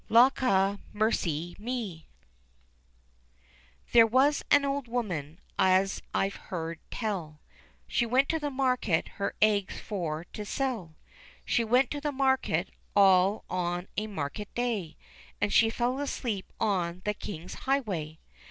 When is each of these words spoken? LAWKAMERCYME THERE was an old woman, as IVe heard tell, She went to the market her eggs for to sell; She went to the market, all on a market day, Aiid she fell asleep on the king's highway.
LAWKAMERCYME 0.09 2.05
THERE 3.91 4.07
was 4.07 4.43
an 4.49 4.65
old 4.65 4.87
woman, 4.87 5.39
as 5.59 6.01
IVe 6.11 6.37
heard 6.37 6.79
tell, 6.89 7.39
She 7.85 8.07
went 8.07 8.27
to 8.29 8.39
the 8.39 8.49
market 8.49 9.07
her 9.19 9.35
eggs 9.43 9.79
for 9.79 10.23
to 10.33 10.43
sell; 10.43 10.95
She 11.45 11.63
went 11.63 11.91
to 11.91 12.01
the 12.01 12.11
market, 12.11 12.71
all 12.95 13.45
on 13.47 13.87
a 13.95 14.07
market 14.07 14.51
day, 14.55 14.97
Aiid 15.39 15.51
she 15.51 15.69
fell 15.69 15.99
asleep 15.99 16.51
on 16.59 17.03
the 17.05 17.13
king's 17.13 17.53
highway. 17.69 18.17